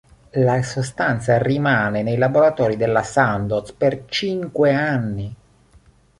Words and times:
La 0.41 0.63
sostanza 0.63 1.37
rimane 1.37 2.01
nei 2.01 2.17
laboratori 2.17 2.75
della 2.75 3.03
Sandoz 3.03 3.71
per 3.73 4.05
cinque 4.07 4.73
anni. 4.73 5.35